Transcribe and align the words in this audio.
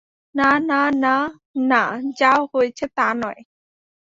না 0.35 0.49
না 0.69 0.81
না- 1.03 1.15
না, 1.71 1.81
যা 2.19 2.31
হয়েছে 2.51 2.85
তা 2.97 3.07
নয়। 3.21 3.41